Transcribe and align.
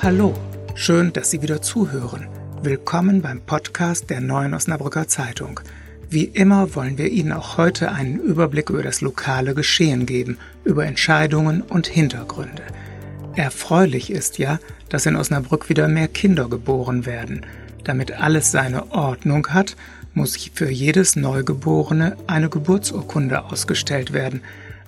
Hallo, 0.00 0.32
schön, 0.76 1.12
dass 1.12 1.32
Sie 1.32 1.42
wieder 1.42 1.60
zuhören. 1.60 2.28
Willkommen 2.62 3.20
beim 3.20 3.40
Podcast 3.40 4.10
der 4.10 4.20
Neuen 4.20 4.54
Osnabrücker 4.54 5.08
Zeitung. 5.08 5.58
Wie 6.08 6.22
immer 6.22 6.76
wollen 6.76 6.98
wir 6.98 7.08
Ihnen 7.08 7.32
auch 7.32 7.56
heute 7.56 7.90
einen 7.90 8.20
Überblick 8.20 8.70
über 8.70 8.84
das 8.84 9.00
lokale 9.00 9.56
Geschehen 9.56 10.06
geben, 10.06 10.38
über 10.62 10.86
Entscheidungen 10.86 11.62
und 11.62 11.88
Hintergründe. 11.88 12.62
Erfreulich 13.34 14.12
ist 14.12 14.38
ja, 14.38 14.60
dass 14.88 15.04
in 15.04 15.16
Osnabrück 15.16 15.68
wieder 15.68 15.88
mehr 15.88 16.06
Kinder 16.06 16.48
geboren 16.48 17.04
werden. 17.04 17.44
Damit 17.82 18.12
alles 18.12 18.52
seine 18.52 18.92
Ordnung 18.92 19.48
hat, 19.48 19.74
muss 20.14 20.36
für 20.54 20.70
jedes 20.70 21.16
Neugeborene 21.16 22.16
eine 22.28 22.48
Geburtsurkunde 22.48 23.46
ausgestellt 23.46 24.12
werden. 24.12 24.42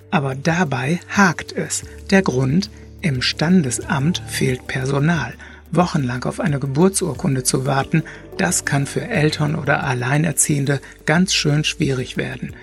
Aber 0.09 0.35
dabei 0.35 1.01
hakt 1.09 1.51
es. 1.51 1.83
Der 2.11 2.21
Grund, 2.21 2.69
im 3.01 3.21
Standesamt 3.21 4.21
fehlt 4.27 4.67
Personal. 4.67 5.33
Wochenlang 5.71 6.23
auf 6.25 6.39
eine 6.39 6.59
Geburtsurkunde 6.59 7.43
zu 7.43 7.65
warten, 7.65 8.03
das 8.37 8.65
kann 8.65 8.85
für 8.85 9.07
Eltern 9.07 9.55
oder 9.55 9.83
Alleinerziehende 9.83 10.81
ganz 11.05 11.33
schön 11.33 11.63
schwierig 11.63 12.17
werden. 12.17 12.53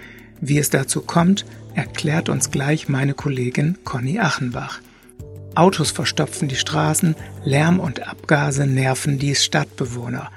Wie 0.41 0.59
es 0.59 0.71
dazu 0.71 1.01
kommt, 1.01 1.47
erklärt 1.75 2.29
uns 2.29 2.51
gleich 2.51 2.89
meine 2.89 3.15
Kollegin 3.15 3.79
Conny 3.85 4.19
Achenbach. 4.19 4.81
Autos 5.55 5.91
verstopfen 5.91 6.49
die 6.49 6.57
Straßen, 6.57 7.17
Lärm 7.45 7.81
und 7.81 8.07
Abgase 8.07 8.67
nerven 8.67 9.19
die 9.19 9.35
Stadtbewohner. 9.35 10.31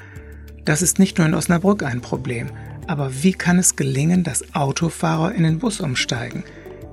Das 0.65 0.81
ist 0.81 0.97
nicht 0.97 1.17
nur 1.17 1.27
in 1.27 1.35
Osnabrück 1.35 1.83
ein 1.83 2.01
Problem, 2.01 2.49
aber 2.87 3.23
wie 3.23 3.33
kann 3.33 3.59
es 3.59 3.75
gelingen, 3.75 4.23
dass 4.23 4.55
Autofahrer 4.55 5.33
in 5.33 5.43
den 5.43 5.59
Bus 5.59 5.79
umsteigen? 5.79 6.43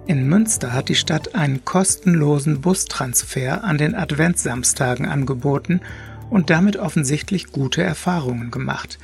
In 0.08 0.26
Münster 0.26 0.72
hat 0.72 0.88
die 0.88 0.94
Stadt 0.94 1.34
einen 1.34 1.66
kostenlosen 1.66 2.62
Bustransfer 2.62 3.62
an 3.62 3.76
den 3.76 3.94
Adventssamstagen 3.94 5.04
angeboten 5.04 5.82
und 6.30 6.48
damit 6.48 6.78
offensichtlich 6.78 7.52
gute 7.52 7.82
Erfahrungen 7.82 8.50
gemacht. 8.50 8.98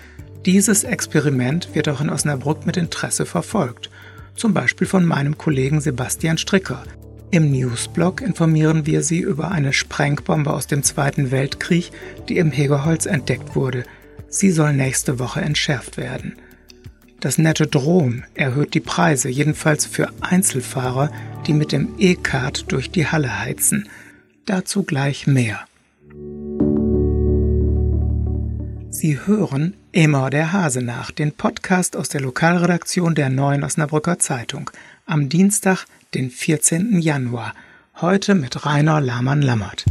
Dieses 0.46 0.82
Experiment 0.82 1.74
wird 1.74 1.90
auch 1.90 2.00
in 2.00 2.08
Osnabrück 2.08 2.64
mit 2.64 2.78
Interesse 2.78 3.26
verfolgt, 3.26 3.90
zum 4.34 4.54
Beispiel 4.54 4.86
von 4.86 5.04
meinem 5.04 5.36
Kollegen 5.36 5.82
Sebastian 5.82 6.38
Stricker. 6.38 6.82
Im 7.30 7.50
Newsblog 7.50 8.22
informieren 8.22 8.86
wir 8.86 9.02
Sie 9.02 9.20
über 9.20 9.50
eine 9.50 9.74
Sprengbombe 9.74 10.54
aus 10.54 10.68
dem 10.68 10.82
Zweiten 10.82 11.30
Weltkrieg, 11.30 11.90
die 12.30 12.38
im 12.38 12.50
Hegerholz 12.50 13.04
entdeckt 13.04 13.54
wurde. 13.54 13.84
Sie 14.28 14.50
soll 14.50 14.72
nächste 14.72 15.18
Woche 15.18 15.42
entschärft 15.42 15.98
werden. 15.98 16.36
Das 17.24 17.38
nette 17.38 17.66
Drohnen 17.66 18.26
erhöht 18.34 18.74
die 18.74 18.80
Preise, 18.80 19.30
jedenfalls 19.30 19.86
für 19.86 20.10
Einzelfahrer, 20.20 21.10
die 21.46 21.54
mit 21.54 21.72
dem 21.72 21.94
E-Card 21.96 22.70
durch 22.70 22.90
die 22.90 23.06
Halle 23.06 23.40
heizen. 23.40 23.88
Dazu 24.44 24.82
gleich 24.82 25.26
mehr. 25.26 25.60
Sie 28.90 29.18
hören 29.24 29.72
Immer 29.90 30.28
der 30.28 30.52
Hase 30.52 30.82
nach, 30.82 31.12
den 31.12 31.32
Podcast 31.32 31.96
aus 31.96 32.10
der 32.10 32.20
Lokalredaktion 32.20 33.14
der 33.14 33.30
Neuen 33.30 33.64
Osnabrücker 33.64 34.18
Zeitung, 34.18 34.70
am 35.06 35.30
Dienstag, 35.30 35.86
den 36.12 36.30
14. 36.30 36.98
Januar, 36.98 37.54
heute 38.02 38.34
mit 38.34 38.66
Rainer 38.66 39.00
Lahmann-Lammert. 39.00 39.86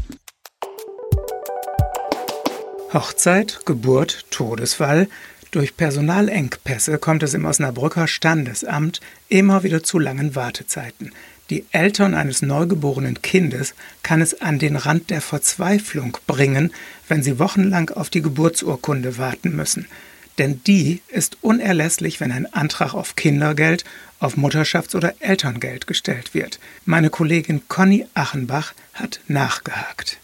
Hochzeit, 2.93 3.61
Geburt, 3.65 4.25
Todesfall, 4.29 5.07
durch 5.53 5.77
Personalengpässe 5.77 6.97
kommt 6.97 7.23
es 7.23 7.33
im 7.33 7.45
Osnabrücker 7.45 8.07
Standesamt 8.07 8.99
immer 9.29 9.63
wieder 9.63 9.83
zu 9.83 9.99
langen 9.99 10.35
Wartezeiten. 10.35 11.11
Die 11.49 11.65
Eltern 11.71 12.15
eines 12.15 12.41
neugeborenen 12.41 13.21
Kindes 13.21 13.75
kann 14.01 14.21
es 14.21 14.41
an 14.41 14.57
den 14.57 14.75
Rand 14.75 15.11
der 15.11 15.21
Verzweiflung 15.21 16.17
bringen, 16.25 16.73
wenn 17.07 17.21
sie 17.21 17.37
wochenlang 17.37 17.91
auf 17.91 18.09
die 18.09 18.23
Geburtsurkunde 18.23 19.17
warten 19.17 19.55
müssen. 19.55 19.87
Denn 20.39 20.61
die 20.65 21.01
ist 21.09 21.37
unerlässlich, 21.41 22.19
wenn 22.19 22.31
ein 22.31 22.51
Antrag 22.51 22.95
auf 22.95 23.15
Kindergeld, 23.15 23.83
auf 24.19 24.35
Mutterschafts- 24.35 24.95
oder 24.95 25.13
Elterngeld 25.19 25.85
gestellt 25.85 26.33
wird. 26.33 26.59
Meine 26.85 27.11
Kollegin 27.11 27.61
Conny 27.67 28.07
Achenbach 28.15 28.73
hat 28.93 29.19
nachgehakt. 29.27 30.17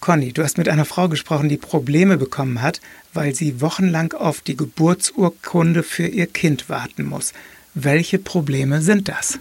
Conny, 0.00 0.32
du 0.32 0.42
hast 0.42 0.58
mit 0.58 0.68
einer 0.68 0.84
Frau 0.84 1.08
gesprochen, 1.08 1.48
die 1.48 1.56
Probleme 1.56 2.16
bekommen 2.16 2.62
hat, 2.62 2.80
weil 3.12 3.34
sie 3.34 3.60
wochenlang 3.60 4.12
auf 4.12 4.40
die 4.40 4.56
Geburtsurkunde 4.56 5.82
für 5.82 6.06
ihr 6.06 6.26
Kind 6.26 6.68
warten 6.68 7.04
muss. 7.04 7.32
Welche 7.74 8.18
Probleme 8.18 8.80
sind 8.80 9.08
das? 9.08 9.38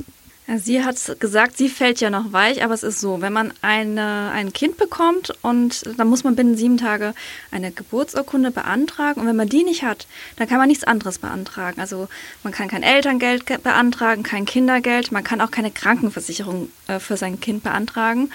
Sie 0.55 0.81
hat 0.81 0.95
gesagt, 1.19 1.57
sie 1.57 1.67
fällt 1.67 1.99
ja 1.99 2.09
noch 2.09 2.31
weich, 2.31 2.63
aber 2.63 2.73
es 2.73 2.81
ist 2.81 3.01
so, 3.01 3.19
wenn 3.19 3.33
man 3.33 3.53
eine, 3.61 4.31
ein 4.31 4.53
Kind 4.53 4.77
bekommt 4.77 5.33
und 5.41 5.83
dann 5.99 6.07
muss 6.07 6.23
man 6.23 6.37
binnen 6.37 6.55
sieben 6.55 6.77
Tage 6.77 7.13
eine 7.51 7.69
Geburtsurkunde 7.69 8.51
beantragen 8.51 9.19
und 9.19 9.27
wenn 9.27 9.35
man 9.35 9.49
die 9.49 9.65
nicht 9.65 9.83
hat, 9.83 10.07
dann 10.37 10.47
kann 10.47 10.57
man 10.57 10.69
nichts 10.69 10.85
anderes 10.85 11.19
beantragen. 11.19 11.81
Also 11.81 12.07
man 12.43 12.53
kann 12.53 12.69
kein 12.69 12.81
Elterngeld 12.81 13.43
beantragen, 13.61 14.23
kein 14.23 14.45
Kindergeld, 14.45 15.11
man 15.11 15.25
kann 15.25 15.41
auch 15.41 15.51
keine 15.51 15.69
Krankenversicherung 15.69 16.69
äh, 16.87 16.99
für 16.99 17.17
sein 17.17 17.41
Kind 17.41 17.63
beantragen. 17.63 18.29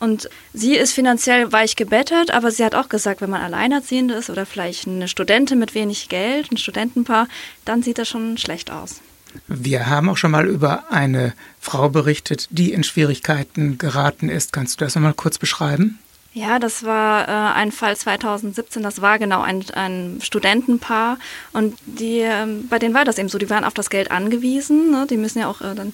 Und 0.00 0.30
sie 0.54 0.76
ist 0.76 0.92
finanziell 0.92 1.52
weich 1.52 1.76
gebettet, 1.76 2.30
aber 2.30 2.50
sie 2.50 2.64
hat 2.64 2.74
auch 2.74 2.88
gesagt, 2.88 3.20
wenn 3.20 3.30
man 3.30 3.42
alleinerziehend 3.42 4.10
ist 4.10 4.30
oder 4.30 4.46
vielleicht 4.46 4.88
eine 4.88 5.08
Studentin 5.08 5.58
mit 5.58 5.74
wenig 5.74 6.08
Geld, 6.08 6.50
ein 6.50 6.56
Studentenpaar, 6.56 7.28
dann 7.66 7.82
sieht 7.82 7.98
das 7.98 8.08
schon 8.08 8.38
schlecht 8.38 8.70
aus. 8.70 9.02
Wir 9.46 9.86
haben 9.86 10.08
auch 10.08 10.16
schon 10.16 10.30
mal 10.30 10.48
über 10.48 10.90
eine 10.90 11.34
Frau 11.60 11.88
berichtet, 11.90 12.48
die 12.50 12.72
in 12.72 12.82
Schwierigkeiten 12.82 13.78
geraten 13.78 14.28
ist. 14.28 14.52
Kannst 14.52 14.80
du 14.80 14.84
das 14.84 14.94
nochmal 14.94 15.14
kurz 15.14 15.38
beschreiben? 15.38 15.98
Ja, 16.32 16.60
das 16.60 16.84
war 16.84 17.28
äh, 17.28 17.54
ein 17.54 17.72
Fall 17.72 17.96
2017. 17.96 18.82
Das 18.82 19.00
war 19.00 19.18
genau 19.18 19.40
ein, 19.40 19.64
ein 19.74 20.20
Studentenpaar 20.22 21.18
und 21.52 21.76
die, 21.86 22.20
äh, 22.20 22.46
bei 22.68 22.78
denen 22.78 22.94
war 22.94 23.04
das 23.04 23.18
eben 23.18 23.28
so. 23.28 23.38
Die 23.38 23.50
waren 23.50 23.64
auf 23.64 23.74
das 23.74 23.90
Geld 23.90 24.12
angewiesen. 24.12 24.92
Ne? 24.92 25.06
Die 25.10 25.16
müssen 25.16 25.40
ja 25.40 25.48
auch 25.48 25.60
äh, 25.60 25.74
dann 25.74 25.92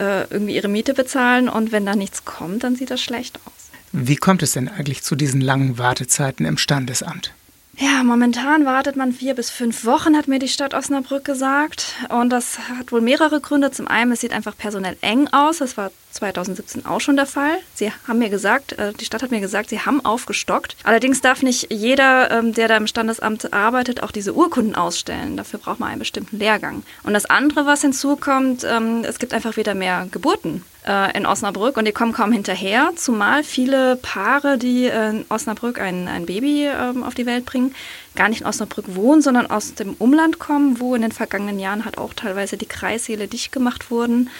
äh, 0.00 0.22
irgendwie 0.30 0.54
ihre 0.56 0.68
Miete 0.68 0.94
bezahlen 0.94 1.48
und 1.48 1.72
wenn 1.72 1.84
da 1.84 1.94
nichts 1.94 2.24
kommt, 2.24 2.64
dann 2.64 2.76
sieht 2.76 2.90
das 2.90 3.02
schlecht 3.02 3.38
aus. 3.44 3.52
Wie 3.92 4.16
kommt 4.16 4.42
es 4.42 4.52
denn 4.52 4.68
eigentlich 4.68 5.02
zu 5.02 5.14
diesen 5.14 5.40
langen 5.40 5.78
Wartezeiten 5.78 6.46
im 6.46 6.56
Standesamt? 6.56 7.32
Ja, 7.78 8.02
momentan 8.02 8.64
wartet 8.64 8.96
man 8.96 9.12
vier 9.12 9.34
bis 9.34 9.50
fünf 9.50 9.84
Wochen, 9.84 10.16
hat 10.16 10.28
mir 10.28 10.38
die 10.38 10.48
Stadt 10.48 10.72
Osnabrück 10.72 11.26
gesagt. 11.26 11.94
Und 12.08 12.30
das 12.30 12.58
hat 12.78 12.90
wohl 12.90 13.02
mehrere 13.02 13.40
Gründe. 13.40 13.70
Zum 13.70 13.86
einen, 13.86 14.12
es 14.12 14.22
sieht 14.22 14.32
einfach 14.32 14.56
personell 14.56 14.96
eng 15.02 15.28
aus. 15.28 15.58
Das 15.58 15.76
war 15.76 15.90
2017 16.16 16.86
auch 16.86 17.00
schon 17.00 17.16
der 17.16 17.26
Fall. 17.26 17.58
Sie 17.74 17.92
haben 18.06 18.18
mir 18.18 18.30
gesagt, 18.30 18.72
äh, 18.72 18.92
die 18.92 19.04
Stadt 19.04 19.22
hat 19.22 19.30
mir 19.30 19.40
gesagt, 19.40 19.70
sie 19.70 19.80
haben 19.80 20.04
aufgestockt. 20.04 20.76
Allerdings 20.82 21.20
darf 21.20 21.42
nicht 21.42 21.72
jeder, 21.72 22.30
ähm, 22.30 22.52
der 22.52 22.68
da 22.68 22.76
im 22.76 22.86
Standesamt 22.86 23.52
arbeitet, 23.52 24.02
auch 24.02 24.10
diese 24.10 24.34
Urkunden 24.34 24.74
ausstellen. 24.74 25.36
Dafür 25.36 25.58
braucht 25.58 25.80
man 25.80 25.90
einen 25.90 25.98
bestimmten 25.98 26.38
Lehrgang. 26.38 26.82
Und 27.02 27.14
das 27.14 27.26
andere, 27.26 27.66
was 27.66 27.82
hinzukommt, 27.82 28.64
ähm, 28.64 29.04
es 29.04 29.18
gibt 29.18 29.34
einfach 29.34 29.56
wieder 29.56 29.74
mehr 29.74 30.08
Geburten 30.10 30.64
äh, 30.86 31.16
in 31.16 31.26
Osnabrück 31.26 31.76
und 31.76 31.84
die 31.86 31.92
kommen 31.92 32.12
kaum 32.12 32.32
hinterher, 32.32 32.92
zumal 32.96 33.44
viele 33.44 33.96
Paare, 33.96 34.58
die 34.58 34.86
in 34.86 35.24
Osnabrück 35.28 35.80
ein, 35.80 36.08
ein 36.08 36.26
Baby 36.26 36.66
ähm, 36.66 37.02
auf 37.02 37.14
die 37.14 37.26
Welt 37.26 37.44
bringen, 37.44 37.74
gar 38.14 38.28
nicht 38.28 38.42
in 38.42 38.46
Osnabrück 38.46 38.94
wohnen, 38.94 39.22
sondern 39.22 39.50
aus 39.50 39.74
dem 39.74 39.94
Umland 39.94 40.38
kommen, 40.38 40.80
wo 40.80 40.94
in 40.94 41.02
den 41.02 41.12
vergangenen 41.12 41.58
Jahren 41.58 41.84
halt 41.84 41.98
auch 41.98 42.14
teilweise 42.14 42.56
die 42.56 42.66
Kreissäle 42.66 43.28
dicht 43.28 43.52
gemacht 43.52 43.90
wurden. 43.90 44.30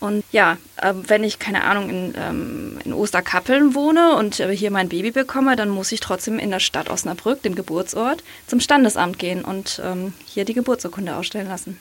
Und 0.00 0.24
ja, 0.30 0.58
äh, 0.76 0.94
wenn 0.94 1.24
ich, 1.24 1.38
keine 1.38 1.64
Ahnung, 1.64 1.90
in, 1.90 2.14
ähm, 2.16 2.78
in 2.84 2.92
Osterkappeln 2.92 3.74
wohne 3.74 4.14
und 4.16 4.38
äh, 4.38 4.56
hier 4.56 4.70
mein 4.70 4.88
Baby 4.88 5.10
bekomme, 5.10 5.56
dann 5.56 5.70
muss 5.70 5.90
ich 5.90 6.00
trotzdem 6.00 6.38
in 6.38 6.50
der 6.50 6.60
Stadt 6.60 6.88
Osnabrück, 6.88 7.42
dem 7.42 7.54
Geburtsort, 7.54 8.22
zum 8.46 8.60
Standesamt 8.60 9.18
gehen 9.18 9.44
und 9.44 9.80
ähm, 9.84 10.12
hier 10.26 10.44
die 10.44 10.54
Geburtsurkunde 10.54 11.16
ausstellen 11.16 11.48
lassen. 11.48 11.78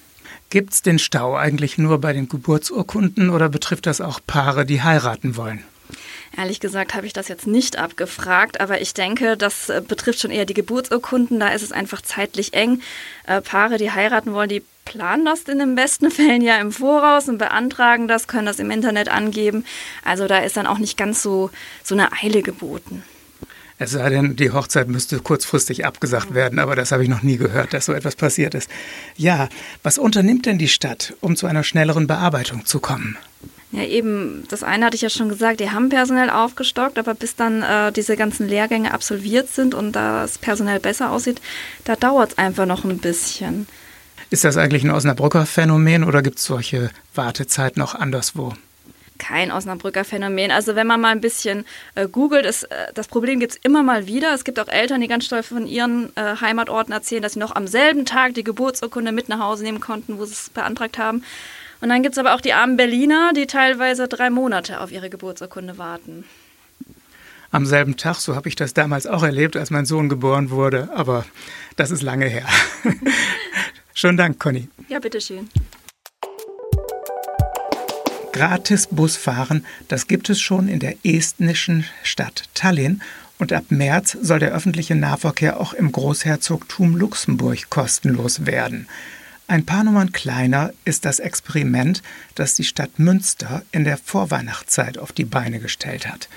Gibt 0.49 0.73
es 0.73 0.81
den 0.81 0.97
Stau 0.97 1.35
eigentlich 1.35 1.77
nur 1.77 1.99
bei 1.99 2.13
den 2.13 2.29
Geburtsurkunden 2.29 3.29
oder 3.29 3.49
betrifft 3.49 3.85
das 3.85 4.01
auch 4.01 4.19
Paare, 4.25 4.65
die 4.65 4.81
heiraten 4.81 5.35
wollen? 5.35 5.63
Ehrlich 6.35 6.59
gesagt 6.59 6.93
habe 6.93 7.07
ich 7.07 7.13
das 7.13 7.27
jetzt 7.27 7.47
nicht 7.47 7.77
abgefragt, 7.77 8.59
aber 8.59 8.81
ich 8.81 8.93
denke, 8.93 9.37
das 9.37 9.69
äh, 9.69 9.81
betrifft 9.85 10.19
schon 10.19 10.31
eher 10.31 10.45
die 10.45 10.53
Geburtsurkunden. 10.53 11.39
Da 11.39 11.49
ist 11.49 11.61
es 11.61 11.71
einfach 11.71 12.01
zeitlich 12.01 12.53
eng. 12.53 12.81
Äh, 13.25 13.41
Paare, 13.41 13.77
die 13.77 13.91
heiraten 13.91 14.33
wollen, 14.33 14.49
die 14.49 14.63
planen 14.87 15.25
das 15.25 15.43
in 15.43 15.59
den 15.59 15.75
besten 15.75 16.11
Fällen 16.17 16.41
ja 16.41 16.57
im 16.57 16.71
Voraus 16.71 17.27
und 17.29 17.37
beantragen 17.37 18.07
das, 18.07 18.27
können 18.27 18.45
das 18.45 18.59
im 18.59 18.71
Internet 18.71 19.09
angeben. 19.09 19.65
Also 20.03 20.27
da 20.27 20.39
ist 20.39 20.57
dann 20.57 20.67
auch 20.67 20.79
nicht 20.79 20.97
ganz 20.97 21.21
so, 21.21 21.51
so 21.83 21.95
eine 21.95 22.11
Eile 22.23 22.41
geboten. 22.41 23.03
Es 23.79 23.91
sei 23.91 24.09
denn, 24.09 24.35
die 24.35 24.51
Hochzeit 24.51 24.87
müsste 24.87 25.19
kurzfristig 25.19 25.85
abgesagt 25.85 26.33
werden, 26.33 26.57
aber 26.57 26.75
das 26.75 26.91
habe 26.91 27.03
ich 27.03 27.09
noch 27.09 27.21
nie 27.21 27.37
gehört, 27.37 27.73
dass 27.73 27.85
so 27.85 27.93
etwas 27.93 28.15
passiert 28.15 28.55
ist. 28.55 28.69
Ja, 29.15 29.49
was 29.83 29.99
unternimmt 29.99 30.47
denn 30.47 30.57
die 30.57 30.67
Stadt, 30.67 31.13
um 31.21 31.35
zu 31.35 31.45
einer 31.45 31.63
schnelleren 31.63 32.07
Bearbeitung 32.07 32.65
zu 32.65 32.79
kommen? 32.79 33.17
Ja, 33.71 33.83
eben, 33.83 34.45
das 34.49 34.63
eine 34.63 34.85
hatte 34.85 34.95
ich 34.95 35.01
ja 35.01 35.09
schon 35.09 35.29
gesagt, 35.29 35.59
die 35.59 35.69
haben 35.69 35.89
personell 35.89 36.31
aufgestockt, 36.31 36.97
aber 36.97 37.13
bis 37.13 37.35
dann 37.35 37.61
äh, 37.61 37.91
diese 37.91 38.15
ganzen 38.15 38.47
Lehrgänge 38.47 38.93
absolviert 38.93 39.49
sind 39.49 39.75
und 39.75 39.91
das 39.91 40.37
personell 40.39 40.79
besser 40.79 41.11
aussieht, 41.11 41.41
da 41.83 41.95
dauert 41.95 42.31
es 42.31 42.37
einfach 42.37 42.65
noch 42.65 42.83
ein 42.85 42.97
bisschen. 42.97 43.67
Ist 44.29 44.43
das 44.43 44.57
eigentlich 44.57 44.83
ein 44.83 44.91
Osnabrücker 44.91 45.45
Phänomen 45.45 46.03
oder 46.03 46.21
gibt 46.21 46.39
es 46.39 46.45
solche 46.45 46.89
Wartezeiten 47.15 47.81
auch 47.81 47.95
anderswo? 47.95 48.53
kein 49.17 49.51
Osnabrücker 49.51 50.03
Phänomen. 50.03 50.51
Also 50.51 50.75
wenn 50.75 50.87
man 50.87 51.01
mal 51.01 51.09
ein 51.09 51.21
bisschen 51.21 51.65
äh, 51.95 52.07
googelt, 52.07 52.45
ist, 52.45 52.63
äh, 52.63 52.93
das 52.93 53.07
Problem 53.07 53.39
gibt 53.39 53.53
es 53.53 53.59
immer 53.63 53.83
mal 53.83 54.07
wieder. 54.07 54.33
Es 54.33 54.43
gibt 54.43 54.59
auch 54.59 54.67
Eltern, 54.67 55.01
die 55.01 55.07
ganz 55.07 55.25
stolz 55.25 55.47
von 55.47 55.67
ihren 55.67 56.15
äh, 56.15 56.35
Heimatorten 56.39 56.93
erzählen, 56.93 57.21
dass 57.21 57.33
sie 57.33 57.39
noch 57.39 57.55
am 57.55 57.67
selben 57.67 58.05
Tag 58.05 58.35
die 58.35 58.43
Geburtsurkunde 58.43 59.11
mit 59.11 59.29
nach 59.29 59.39
Hause 59.39 59.63
nehmen 59.63 59.79
konnten, 59.79 60.17
wo 60.17 60.25
sie 60.25 60.33
es 60.33 60.49
beantragt 60.49 60.97
haben. 60.97 61.23
Und 61.81 61.89
dann 61.89 62.01
gibt 62.01 62.13
es 62.13 62.19
aber 62.19 62.33
auch 62.33 62.41
die 62.41 62.53
armen 62.53 62.77
Berliner, 62.77 63.33
die 63.35 63.47
teilweise 63.47 64.07
drei 64.07 64.29
Monate 64.29 64.81
auf 64.81 64.91
ihre 64.91 65.09
Geburtsurkunde 65.09 65.77
warten. 65.77 66.23
Am 67.51 67.65
selben 67.65 67.95
Tag, 67.95 68.15
so 68.15 68.35
habe 68.35 68.49
ich 68.49 68.55
das 68.55 68.73
damals 68.73 69.07
auch 69.07 69.23
erlebt, 69.23 69.55
als 69.55 69.69
mein 69.69 69.85
Sohn 69.85 70.09
geboren 70.09 70.49
wurde, 70.49 70.89
aber 70.93 71.25
das 71.77 71.91
ist 71.91 72.01
lange 72.01 72.25
her. 72.25 72.45
Schönen 73.99 74.15
Dank, 74.15 74.39
Conny. 74.39 74.69
Ja, 74.89 74.99
bitteschön. 74.99 75.49
Gratis 78.31 78.85
Busfahren, 78.91 79.65
das 79.87 80.05
gibt 80.05 80.29
es 80.29 80.39
schon 80.39 80.67
in 80.67 80.79
der 80.79 80.97
estnischen 81.03 81.83
Stadt 82.03 82.43
Tallinn 82.53 83.01
und 83.39 83.53
ab 83.53 83.63
März 83.69 84.15
soll 84.21 84.37
der 84.37 84.51
öffentliche 84.51 84.93
Nahverkehr 84.93 85.59
auch 85.59 85.73
im 85.73 85.91
Großherzogtum 85.91 86.95
Luxemburg 86.95 87.71
kostenlos 87.71 88.45
werden. 88.45 88.87
Ein 89.47 89.65
paar 89.65 89.83
Nummern 89.83 90.11
kleiner 90.11 90.73
ist 90.85 91.03
das 91.03 91.17
Experiment, 91.17 92.03
das 92.35 92.53
die 92.53 92.65
Stadt 92.65 92.99
Münster 92.99 93.63
in 93.71 93.83
der 93.83 93.97
Vorweihnachtszeit 93.97 94.99
auf 94.99 95.11
die 95.11 95.25
Beine 95.25 95.59
gestellt 95.59 96.07
hat. 96.07 96.29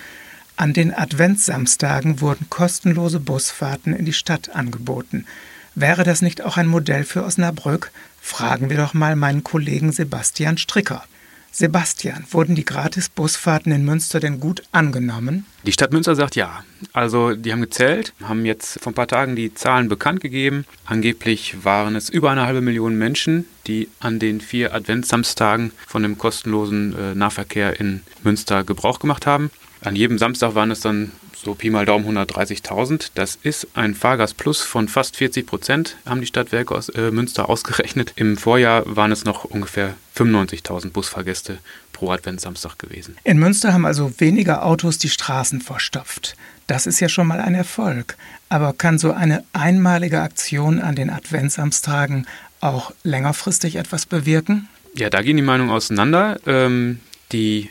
An 0.56 0.72
den 0.72 0.94
Adventssamstagen 0.94 2.22
wurden 2.22 2.48
kostenlose 2.48 3.20
Busfahrten 3.20 3.92
in 3.92 4.06
die 4.06 4.14
Stadt 4.14 4.48
angeboten. 4.48 5.26
Wäre 5.74 6.04
das 6.04 6.22
nicht 6.22 6.42
auch 6.42 6.56
ein 6.56 6.66
Modell 6.66 7.04
für 7.04 7.24
Osnabrück? 7.24 7.90
Fragen 8.20 8.70
wir 8.70 8.76
doch 8.76 8.94
mal 8.94 9.16
meinen 9.16 9.44
Kollegen 9.44 9.92
Sebastian 9.92 10.58
Stricker. 10.58 11.04
Sebastian, 11.52 12.24
wurden 12.30 12.54
die 12.54 12.64
Gratis-Busfahrten 12.64 13.72
in 13.72 13.84
Münster 13.84 14.20
denn 14.20 14.38
gut 14.38 14.62
angenommen? 14.70 15.46
Die 15.64 15.72
Stadt 15.72 15.92
Münster 15.92 16.14
sagt 16.14 16.36
ja. 16.36 16.62
Also 16.92 17.34
die 17.34 17.52
haben 17.52 17.60
gezählt, 17.60 18.12
haben 18.22 18.46
jetzt 18.46 18.80
vor 18.80 18.92
ein 18.92 18.94
paar 18.94 19.08
Tagen 19.08 19.34
die 19.34 19.52
Zahlen 19.52 19.88
bekannt 19.88 20.20
gegeben. 20.20 20.64
Angeblich 20.84 21.64
waren 21.64 21.96
es 21.96 22.08
über 22.08 22.30
eine 22.30 22.46
halbe 22.46 22.60
Million 22.60 22.96
Menschen, 22.96 23.46
die 23.66 23.88
an 23.98 24.20
den 24.20 24.40
vier 24.40 24.74
Adventssamstagen 24.74 25.72
von 25.88 26.04
dem 26.04 26.18
kostenlosen 26.18 26.96
äh, 26.96 27.14
Nahverkehr 27.16 27.80
in 27.80 28.02
Münster 28.22 28.62
Gebrauch 28.62 29.00
gemacht 29.00 29.26
haben. 29.26 29.50
An 29.82 29.96
jedem 29.96 30.18
Samstag 30.18 30.54
waren 30.54 30.70
es 30.70 30.80
dann 30.80 31.10
so 31.42 31.54
Pi 31.54 31.70
mal 31.70 31.86
Daumen 31.86 32.06
130.000. 32.16 33.10
Das 33.14 33.38
ist 33.42 33.68
ein 33.74 33.94
Fahrgastplus 33.94 34.60
von 34.60 34.88
fast 34.88 35.16
40 35.16 35.46
Prozent, 35.46 35.96
haben 36.06 36.20
die 36.20 36.26
Stadtwerke 36.26 36.74
aus 36.74 36.88
äh, 36.90 37.10
Münster 37.10 37.48
ausgerechnet. 37.50 38.12
Im 38.16 38.36
Vorjahr 38.36 38.84
waren 38.86 39.12
es 39.12 39.24
noch 39.24 39.44
ungefähr 39.44 39.94
95.000 40.16 40.90
Busfahrgäste 40.90 41.58
pro 41.92 42.10
Adventssamstag 42.10 42.78
gewesen. 42.78 43.16
In 43.24 43.38
Münster 43.38 43.72
haben 43.72 43.86
also 43.86 44.12
weniger 44.18 44.64
Autos 44.64 44.98
die 44.98 45.08
Straßen 45.08 45.60
verstopft. 45.60 46.36
Das 46.66 46.86
ist 46.86 47.00
ja 47.00 47.08
schon 47.08 47.26
mal 47.26 47.40
ein 47.40 47.54
Erfolg. 47.54 48.16
Aber 48.48 48.72
kann 48.72 48.98
so 48.98 49.12
eine 49.12 49.44
einmalige 49.52 50.20
Aktion 50.20 50.80
an 50.80 50.94
den 50.94 51.10
Adventsamstagen 51.10 52.26
auch 52.60 52.92
längerfristig 53.02 53.76
etwas 53.76 54.06
bewirken? 54.06 54.68
Ja, 54.94 55.10
da 55.10 55.22
gehen 55.22 55.36
die 55.36 55.42
Meinungen 55.42 55.70
auseinander. 55.70 56.38
Ähm, 56.46 57.00
die 57.32 57.70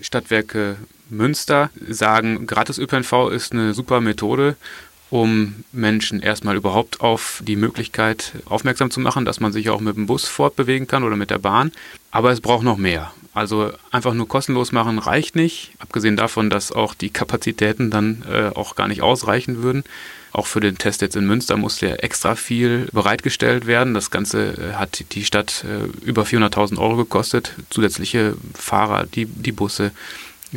Stadtwerke 0.00 0.76
Münster 1.10 1.70
sagen, 1.88 2.46
Gratis-ÖPNV 2.46 3.30
ist 3.30 3.52
eine 3.52 3.74
super 3.74 4.00
Methode, 4.00 4.56
um 5.10 5.64
Menschen 5.72 6.20
erstmal 6.20 6.56
überhaupt 6.56 7.00
auf 7.00 7.42
die 7.44 7.56
Möglichkeit 7.56 8.32
aufmerksam 8.44 8.90
zu 8.90 9.00
machen, 9.00 9.24
dass 9.24 9.40
man 9.40 9.52
sich 9.52 9.68
auch 9.70 9.80
mit 9.80 9.96
dem 9.96 10.06
Bus 10.06 10.26
fortbewegen 10.26 10.86
kann 10.86 11.02
oder 11.02 11.16
mit 11.16 11.30
der 11.30 11.38
Bahn. 11.38 11.72
Aber 12.12 12.30
es 12.30 12.40
braucht 12.40 12.62
noch 12.62 12.76
mehr. 12.76 13.12
Also 13.32 13.72
einfach 13.90 14.14
nur 14.14 14.26
kostenlos 14.26 14.72
machen 14.72 14.98
reicht 14.98 15.36
nicht, 15.36 15.72
abgesehen 15.78 16.16
davon, 16.16 16.50
dass 16.50 16.72
auch 16.72 16.94
die 16.94 17.10
Kapazitäten 17.10 17.90
dann 17.90 18.24
äh, 18.28 18.48
auch 18.56 18.74
gar 18.74 18.88
nicht 18.88 19.02
ausreichen 19.02 19.62
würden. 19.62 19.84
Auch 20.32 20.46
für 20.46 20.60
den 20.60 20.78
Test 20.78 21.00
jetzt 21.00 21.16
in 21.16 21.26
Münster 21.26 21.56
musste 21.56 21.88
ja 21.88 21.94
extra 21.96 22.34
viel 22.36 22.88
bereitgestellt 22.92 23.66
werden. 23.66 23.94
Das 23.94 24.10
Ganze 24.10 24.54
äh, 24.54 24.74
hat 24.74 25.04
die 25.12 25.24
Stadt 25.24 25.64
äh, 25.64 25.86
über 26.06 26.22
400.000 26.22 26.78
Euro 26.78 26.96
gekostet. 26.96 27.54
Zusätzliche 27.68 28.34
Fahrer, 28.54 29.06
die, 29.06 29.26
die 29.26 29.52
Busse, 29.52 29.92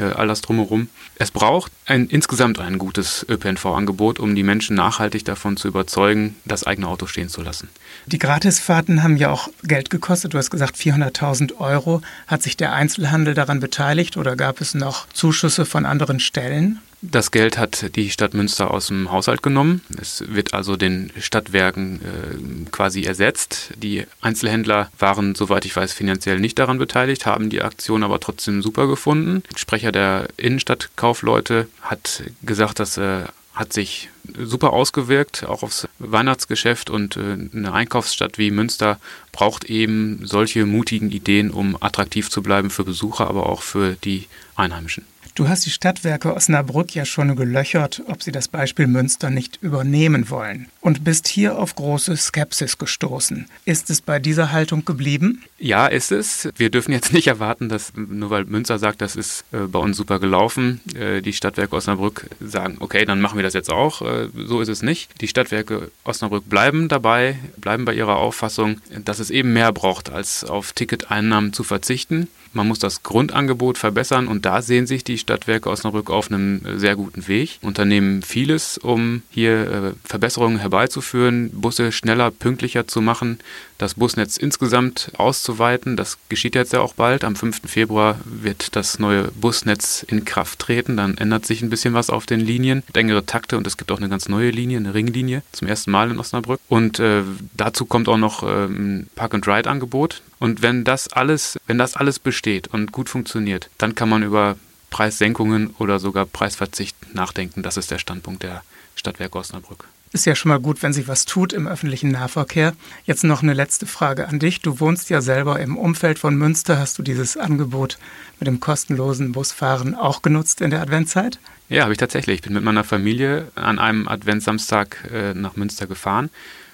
all 0.01 0.27
das 0.27 0.41
drumherum. 0.41 0.89
Es 1.15 1.31
braucht 1.31 1.71
ein, 1.85 2.07
insgesamt 2.07 2.59
ein 2.59 2.77
gutes 2.77 3.25
ÖPNV-Angebot, 3.29 4.19
um 4.19 4.35
die 4.35 4.43
Menschen 4.43 4.75
nachhaltig 4.75 5.25
davon 5.25 5.57
zu 5.57 5.67
überzeugen, 5.67 6.35
das 6.45 6.65
eigene 6.65 6.87
Auto 6.87 7.05
stehen 7.05 7.29
zu 7.29 7.41
lassen. 7.41 7.69
Die 8.07 8.19
Gratisfahrten 8.19 9.03
haben 9.03 9.17
ja 9.17 9.29
auch 9.29 9.49
Geld 9.63 9.89
gekostet. 9.89 10.33
Du 10.33 10.37
hast 10.37 10.49
gesagt 10.49 10.75
400.000 10.75 11.57
Euro. 11.59 12.01
Hat 12.27 12.41
sich 12.41 12.57
der 12.57 12.73
Einzelhandel 12.73 13.33
daran 13.33 13.59
beteiligt 13.59 14.17
oder 14.17 14.35
gab 14.35 14.61
es 14.61 14.73
noch 14.73 15.07
Zuschüsse 15.09 15.65
von 15.65 15.85
anderen 15.85 16.19
Stellen? 16.19 16.79
Das 17.05 17.31
Geld 17.31 17.57
hat 17.57 17.97
die 17.97 18.09
Stadt 18.09 18.33
Münster 18.33 18.71
aus 18.71 18.87
dem 18.87 19.11
Haushalt 19.11 19.43
genommen. 19.43 19.81
Es 20.01 20.23
wird 20.25 20.53
also 20.53 20.77
den 20.77 21.11
Stadtwerken 21.19 21.99
äh, 21.99 22.69
quasi 22.71 23.03
ersetzt. 23.03 23.73
Die 23.75 24.05
Einzelhändler 24.21 24.89
waren, 24.99 25.35
soweit 25.35 25.65
ich 25.65 25.75
weiß, 25.75 25.91
finanziell 25.91 26.39
nicht 26.39 26.57
daran 26.59 26.77
beteiligt, 26.77 27.25
haben 27.25 27.49
die 27.49 27.61
Aktion 27.61 28.03
aber 28.03 28.21
trotzdem 28.21 28.61
super 28.61 28.87
gefunden. 28.87 29.43
Der 29.51 29.57
Sprecher 29.57 29.91
der 29.91 30.29
Innenstadtkaufleute 30.37 31.67
hat 31.81 32.23
gesagt, 32.41 32.79
das 32.79 32.97
äh, 32.97 33.25
hat 33.53 33.73
sich 33.73 34.09
super 34.39 34.71
ausgewirkt, 34.71 35.43
auch 35.43 35.61
aufs 35.61 35.89
Weihnachtsgeschäft 35.99 36.89
und 36.89 37.17
äh, 37.17 37.37
eine 37.53 37.73
Einkaufsstadt 37.73 38.37
wie 38.37 38.49
Münster 38.49 38.97
braucht 39.33 39.65
eben 39.65 40.21
solche 40.23 40.65
mutigen 40.65 41.11
Ideen, 41.11 41.51
um 41.51 41.75
attraktiv 41.81 42.29
zu 42.29 42.41
bleiben 42.41 42.69
für 42.69 42.85
Besucher, 42.85 43.27
aber 43.27 43.49
auch 43.49 43.61
für 43.61 43.97
die 44.05 44.27
Einheimischen. 44.55 45.05
Du 45.35 45.47
hast 45.47 45.65
die 45.65 45.71
Stadtwerke 45.71 46.35
Osnabrück 46.35 46.93
ja 46.93 47.05
schon 47.05 47.35
gelöchert, 47.35 48.03
ob 48.05 48.21
sie 48.21 48.31
das 48.31 48.47
Beispiel 48.47 48.85
Münster 48.85 49.31
nicht 49.31 49.57
übernehmen 49.63 50.29
wollen. 50.29 50.67
Und 50.79 51.03
bist 51.03 51.27
hier 51.27 51.57
auf 51.57 51.73
große 51.73 52.15
Skepsis 52.15 52.77
gestoßen. 52.77 53.47
Ist 53.65 53.89
es 53.89 54.01
bei 54.01 54.19
dieser 54.19 54.51
Haltung 54.51 54.85
geblieben? 54.85 55.41
Ja, 55.57 55.87
ist 55.87 56.11
es. 56.11 56.49
Wir 56.55 56.69
dürfen 56.69 56.91
jetzt 56.91 57.13
nicht 57.13 57.25
erwarten, 57.25 57.67
dass 57.67 57.93
nur 57.95 58.29
weil 58.29 58.45
Münster 58.45 58.77
sagt, 58.77 59.01
das 59.01 59.15
ist 59.15 59.43
äh, 59.51 59.61
bei 59.61 59.79
uns 59.79 59.97
super 59.97 60.19
gelaufen, 60.19 60.81
äh, 60.93 61.21
die 61.21 61.33
Stadtwerke 61.33 61.75
Osnabrück 61.75 62.29
sagen, 62.39 62.77
okay, 62.79 63.03
dann 63.03 63.19
machen 63.19 63.39
wir 63.39 63.43
das 63.43 63.55
jetzt 63.55 63.71
auch. 63.71 64.03
Äh, 64.03 64.27
so 64.35 64.61
ist 64.61 64.69
es 64.69 64.83
nicht. 64.83 65.19
Die 65.19 65.27
Stadtwerke 65.27 65.89
Osnabrück 66.03 66.47
bleiben 66.47 66.89
dabei, 66.89 67.39
bleiben 67.57 67.85
bei 67.85 67.95
ihrer 67.95 68.17
Auffassung, 68.17 68.81
dass 69.03 69.17
es 69.17 69.31
eben 69.31 69.53
mehr 69.53 69.71
braucht, 69.71 70.11
als 70.11 70.43
auf 70.43 70.73
Ticketeinnahmen 70.73 71.53
zu 71.53 71.63
verzichten. 71.63 72.27
Man 72.53 72.67
muss 72.67 72.79
das 72.79 73.03
Grundangebot 73.03 73.77
verbessern 73.77 74.27
und 74.27 74.45
da 74.45 74.61
sehen 74.61 74.87
sich 74.87 75.03
die 75.03 75.17
Stadtwerke 75.17 75.69
Osnabrück 75.69 76.09
auf 76.09 76.31
einem 76.31 76.61
sehr 76.77 76.95
guten 76.95 77.27
Weg. 77.27 77.57
Unternehmen 77.61 78.21
vieles, 78.21 78.77
um 78.77 79.23
hier 79.31 79.71
äh, 79.71 79.91
Verbesserungen 80.03 80.59
herbeizuführen, 80.59 81.49
Busse 81.51 81.91
schneller, 81.91 82.29
pünktlicher 82.29 82.87
zu 82.87 83.01
machen, 83.01 83.39
das 83.83 83.95
Busnetz 83.95 84.37
insgesamt 84.37 85.11
auszuweiten. 85.17 85.97
Das 85.97 86.17
geschieht 86.29 86.55
jetzt 86.55 86.73
ja 86.73 86.79
auch 86.79 86.93
bald. 86.93 87.23
Am 87.23 87.35
5. 87.35 87.61
Februar 87.65 88.17
wird 88.25 88.75
das 88.75 88.97
neue 88.97 89.25
Busnetz 89.31 90.03
in 90.07 90.25
Kraft 90.25 90.59
treten. 90.59 90.97
Dann 90.97 91.17
ändert 91.17 91.45
sich 91.45 91.61
ein 91.61 91.69
bisschen 91.69 91.93
was 91.93 92.09
auf 92.09 92.25
den 92.25 92.39
Linien, 92.39 92.83
engere 92.93 93.25
Takte 93.25 93.57
und 93.57 93.67
es 93.67 93.77
gibt 93.77 93.91
auch 93.91 93.97
eine 93.97 94.09
ganz 94.09 94.29
neue 94.29 94.49
Linie, 94.49 94.77
eine 94.77 94.93
Ringlinie, 94.93 95.43
zum 95.51 95.67
ersten 95.67 95.91
Mal 95.91 96.09
in 96.09 96.19
Osnabrück. 96.19 96.59
Und 96.69 96.99
äh, 96.99 97.23
dazu 97.55 97.85
kommt 97.85 98.07
auch 98.07 98.17
noch 98.17 98.43
äh, 98.43 98.65
ein 98.65 99.09
Park-and-Ride-Angebot. 99.15 100.21
Und 100.39 100.61
wenn 100.61 100.83
das 100.83 101.11
alles, 101.11 101.59
wenn 101.67 101.77
das 101.77 101.95
alles 101.95 102.19
besteht 102.19 102.69
und 102.69 102.91
gut 102.91 103.09
funktioniert, 103.09 103.69
dann 103.77 103.95
kann 103.95 104.09
man 104.09 104.23
über 104.23 104.55
Preissenkungen 104.89 105.75
oder 105.77 105.99
sogar 105.99 106.25
Preisverzicht 106.25 106.95
nachdenken. 107.13 107.63
Das 107.63 107.77
ist 107.77 107.91
der 107.91 107.99
Standpunkt 107.99 108.43
der 108.43 108.63
Stadtwerke 108.95 109.37
Osnabrück. 109.37 109.87
Ist 110.13 110.25
ja 110.25 110.35
schon 110.35 110.49
mal 110.49 110.59
gut, 110.59 110.83
wenn 110.83 110.93
sich 110.93 111.07
was 111.07 111.25
tut 111.25 111.53
im 111.53 111.67
öffentlichen 111.67 112.11
Nahverkehr. 112.11 112.73
Jetzt 113.05 113.23
noch 113.23 113.41
eine 113.41 113.53
letzte 113.53 113.87
Frage 113.87 114.27
an 114.27 114.37
dich. 114.37 114.61
Du 114.61 114.79
wohnst 114.79 115.09
ja 115.09 115.21
selber 115.21 115.59
im 115.59 115.75
Umfeld 115.75 116.19
von 116.19 116.35
Münster. 116.35 116.77
Hast 116.77 116.99
du 116.99 117.01
dieses 117.01 117.35
Angebot 117.35 117.97
mit 118.39 118.45
dem 118.45 118.59
kostenlosen 118.59 119.31
Busfahren 119.31 119.95
auch 119.95 120.21
genutzt 120.21 120.61
in 120.61 120.69
der 120.69 120.83
Adventszeit? 120.83 121.39
Ja, 121.67 121.81
habe 121.81 121.93
ich 121.93 121.97
tatsächlich. 121.97 122.35
Ich 122.35 122.41
bin 122.43 122.53
mit 122.53 122.63
meiner 122.63 122.83
Familie 122.83 123.47
an 123.55 123.79
einem 123.79 124.07
Adventssamstag 124.07 125.09
äh, 125.11 125.33
nach 125.33 125.55
Münster 125.55 125.87
gefahren. 125.87 126.29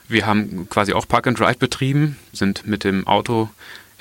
Wir 0.10 0.25
haben 0.25 0.67
quasi 0.69 0.91
auch 0.91 1.08
Park 1.08 1.27
and 1.27 1.39
Ride 1.39 1.60
betrieben, 1.60 2.17
sind 2.34 2.67
mit 2.67 2.84
dem 2.84 3.08
Auto 3.08 3.50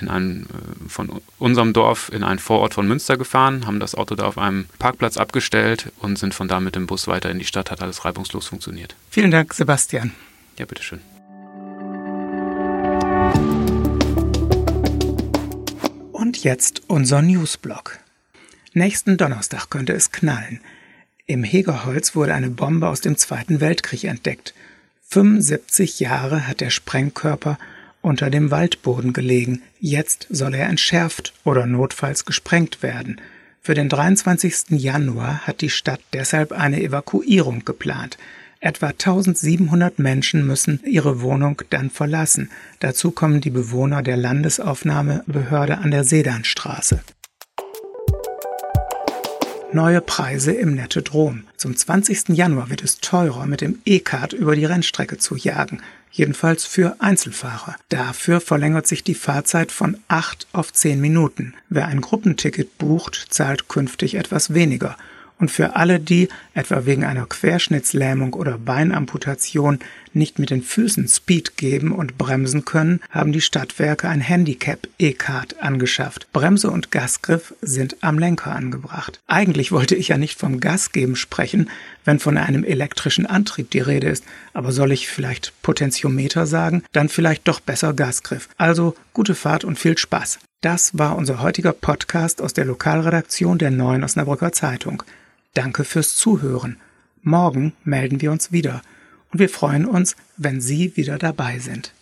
in 0.00 0.08
einen, 0.08 0.42
äh, 0.44 0.88
von 0.88 1.20
unserem 1.38 1.72
Dorf 1.72 2.10
in 2.12 2.22
einen 2.22 2.38
Vorort 2.38 2.74
von 2.74 2.86
Münster 2.86 3.16
gefahren, 3.16 3.66
haben 3.66 3.80
das 3.80 3.94
Auto 3.94 4.14
da 4.14 4.26
auf 4.26 4.38
einem 4.38 4.66
Parkplatz 4.78 5.16
abgestellt 5.16 5.92
und 5.98 6.18
sind 6.18 6.34
von 6.34 6.48
da 6.48 6.60
mit 6.60 6.76
dem 6.76 6.86
Bus 6.86 7.06
weiter 7.08 7.30
in 7.30 7.38
die 7.38 7.44
Stadt. 7.44 7.70
Hat 7.70 7.82
alles 7.82 8.04
reibungslos 8.04 8.46
funktioniert. 8.46 8.94
Vielen 9.10 9.30
Dank, 9.30 9.54
Sebastian. 9.54 10.12
Ja, 10.58 10.66
bitteschön. 10.66 11.00
Und 16.12 16.42
jetzt 16.42 16.82
unser 16.88 17.22
Newsblog. 17.22 17.98
Nächsten 18.74 19.16
Donnerstag 19.16 19.70
könnte 19.70 19.92
es 19.92 20.12
knallen. 20.12 20.60
Im 21.26 21.44
Hegerholz 21.44 22.14
wurde 22.14 22.34
eine 22.34 22.50
Bombe 22.50 22.88
aus 22.88 23.00
dem 23.00 23.16
Zweiten 23.16 23.60
Weltkrieg 23.60 24.04
entdeckt– 24.04 24.54
75 25.10 26.00
Jahre 26.00 26.46
hat 26.46 26.60
der 26.60 26.68
Sprengkörper 26.68 27.58
unter 28.02 28.30
dem 28.30 28.50
Waldboden 28.50 29.12
gelegen. 29.12 29.62
Jetzt 29.80 30.26
soll 30.30 30.54
er 30.54 30.68
entschärft 30.68 31.32
oder 31.44 31.66
notfalls 31.66 32.24
gesprengt 32.24 32.82
werden. 32.82 33.20
Für 33.60 33.74
den 33.74 33.88
23. 33.88 34.70
Januar 34.70 35.46
hat 35.46 35.60
die 35.60 35.70
Stadt 35.70 36.00
deshalb 36.12 36.52
eine 36.52 36.82
Evakuierung 36.82 37.64
geplant. 37.64 38.16
Etwa 38.60 38.88
1700 38.88 39.98
Menschen 39.98 40.46
müssen 40.46 40.80
ihre 40.84 41.20
Wohnung 41.20 41.62
dann 41.70 41.90
verlassen. 41.90 42.50
Dazu 42.80 43.10
kommen 43.12 43.40
die 43.40 43.50
Bewohner 43.50 44.02
der 44.02 44.16
Landesaufnahmebehörde 44.16 45.78
an 45.78 45.90
der 45.90 46.04
Sedanstraße. 46.04 47.00
Neue 49.70 50.00
Preise 50.00 50.52
im 50.52 50.74
Nettodrom. 50.74 51.44
Zum 51.58 51.76
20. 51.76 52.30
Januar 52.30 52.70
wird 52.70 52.82
es 52.82 53.00
teurer, 53.00 53.44
mit 53.44 53.60
dem 53.60 53.80
E-Card 53.84 54.32
über 54.32 54.56
die 54.56 54.64
Rennstrecke 54.64 55.18
zu 55.18 55.36
jagen. 55.36 55.82
Jedenfalls 56.10 56.64
für 56.64 56.96
Einzelfahrer. 57.00 57.76
Dafür 57.90 58.40
verlängert 58.40 58.86
sich 58.86 59.04
die 59.04 59.14
Fahrzeit 59.14 59.70
von 59.70 59.98
8 60.08 60.46
auf 60.52 60.72
10 60.72 61.02
Minuten. 61.02 61.52
Wer 61.68 61.86
ein 61.86 62.00
Gruppenticket 62.00 62.78
bucht, 62.78 63.26
zahlt 63.28 63.68
künftig 63.68 64.14
etwas 64.14 64.54
weniger 64.54 64.96
und 65.38 65.50
für 65.50 65.76
alle, 65.76 66.00
die, 66.00 66.28
etwa 66.54 66.84
wegen 66.84 67.04
einer 67.04 67.26
Querschnittslähmung 67.26 68.34
oder 68.34 68.58
Beinamputation, 68.58 69.78
nicht 70.12 70.38
mit 70.38 70.50
den 70.50 70.62
Füßen 70.62 71.06
Speed 71.06 71.56
geben 71.56 71.92
und 71.92 72.18
bremsen 72.18 72.64
können, 72.64 73.00
haben 73.10 73.32
die 73.32 73.40
Stadtwerke 73.40 74.08
ein 74.08 74.20
Handicap 74.20 74.88
E-Card 74.98 75.62
angeschafft. 75.62 76.28
Bremse 76.32 76.70
und 76.70 76.90
Gasgriff 76.90 77.54
sind 77.60 77.96
am 78.00 78.18
Lenker 78.18 78.54
angebracht. 78.54 79.20
Eigentlich 79.26 79.70
wollte 79.70 79.94
ich 79.94 80.08
ja 80.08 80.18
nicht 80.18 80.38
vom 80.38 80.60
Gasgeben 80.60 81.14
sprechen, 81.14 81.70
wenn 82.04 82.18
von 82.18 82.36
einem 82.36 82.64
elektrischen 82.64 83.26
Antrieb 83.26 83.70
die 83.70 83.80
Rede 83.80 84.08
ist, 84.08 84.24
aber 84.54 84.72
soll 84.72 84.92
ich 84.92 85.08
vielleicht 85.08 85.52
Potentiometer 85.62 86.46
sagen? 86.46 86.82
Dann 86.92 87.08
vielleicht 87.08 87.46
doch 87.46 87.60
besser 87.60 87.92
Gasgriff. 87.92 88.48
Also 88.56 88.94
gute 89.12 89.34
Fahrt 89.34 89.64
und 89.64 89.78
viel 89.78 89.96
Spaß. 89.96 90.38
Das 90.60 90.98
war 90.98 91.16
unser 91.16 91.40
heutiger 91.40 91.72
Podcast 91.72 92.42
aus 92.42 92.52
der 92.52 92.64
Lokalredaktion 92.64 93.58
der 93.58 93.70
Neuen 93.70 94.02
Osnabrücker 94.02 94.50
Zeitung. 94.50 95.04
Danke 95.58 95.82
fürs 95.82 96.14
Zuhören. 96.14 96.76
Morgen 97.20 97.72
melden 97.82 98.20
wir 98.20 98.30
uns 98.30 98.52
wieder 98.52 98.80
und 99.32 99.40
wir 99.40 99.48
freuen 99.48 99.86
uns, 99.86 100.14
wenn 100.36 100.60
Sie 100.60 100.96
wieder 100.96 101.18
dabei 101.18 101.58
sind. 101.58 101.92